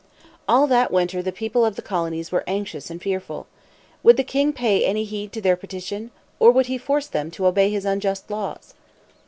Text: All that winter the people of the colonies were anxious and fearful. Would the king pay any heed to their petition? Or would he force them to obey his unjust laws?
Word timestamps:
All 0.47 0.65
that 0.65 0.89
winter 0.89 1.21
the 1.21 1.31
people 1.31 1.63
of 1.63 1.75
the 1.75 1.83
colonies 1.83 2.31
were 2.31 2.43
anxious 2.47 2.89
and 2.89 2.99
fearful. 2.99 3.45
Would 4.01 4.17
the 4.17 4.23
king 4.23 4.51
pay 4.51 4.83
any 4.83 5.03
heed 5.03 5.31
to 5.33 5.41
their 5.41 5.55
petition? 5.55 6.09
Or 6.39 6.49
would 6.49 6.65
he 6.65 6.79
force 6.79 7.05
them 7.05 7.29
to 7.29 7.45
obey 7.45 7.69
his 7.69 7.85
unjust 7.85 8.31
laws? 8.31 8.73